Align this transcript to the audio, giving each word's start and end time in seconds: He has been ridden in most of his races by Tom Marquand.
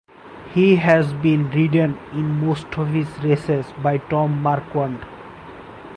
He 0.55 0.77
has 0.77 1.13
been 1.13 1.51
ridden 1.51 1.95
in 2.11 2.43
most 2.43 2.65
of 2.75 2.87
his 2.87 3.07
races 3.23 3.67
by 3.83 3.99
Tom 3.99 4.41
Marquand. 4.41 5.05